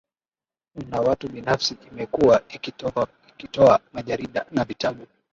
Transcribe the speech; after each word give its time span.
na 0.89 1.01
watu 1.01 1.29
binafsi 1.29 1.77
Imekuwa 1.91 2.43
ikitoa 2.49 3.79
majarida 3.93 4.45
na 4.51 4.63
vitabu 4.65 5.07